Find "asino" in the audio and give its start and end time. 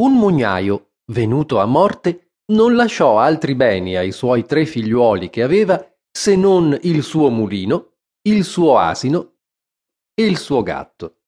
8.78-9.34